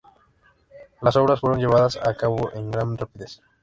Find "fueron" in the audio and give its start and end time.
1.41-1.59